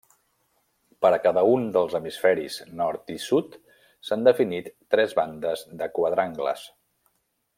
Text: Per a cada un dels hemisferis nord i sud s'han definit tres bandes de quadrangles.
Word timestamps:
Per 1.05 1.09
a 1.15 1.19
cada 1.25 1.41
un 1.55 1.67
dels 1.75 1.93
hemisferis 1.99 2.55
nord 2.79 3.13
i 3.17 3.19
sud 3.27 3.59
s'han 4.09 4.25
definit 4.29 4.73
tres 4.95 5.15
bandes 5.21 5.65
de 5.83 5.91
quadrangles. 5.99 6.65